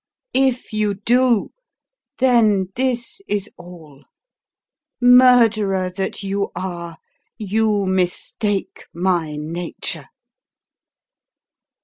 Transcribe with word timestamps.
If 0.33 0.73
you 0.73 0.95
do, 0.95 1.51
then 2.17 2.69
this 2.75 3.21
is 3.27 3.51
all: 3.55 4.03
murderer 4.99 5.91
that 5.91 6.23
you 6.23 6.49
are, 6.55 6.97
you 7.37 7.85
mistake 7.85 8.87
my 8.95 9.35
nature." 9.37 10.07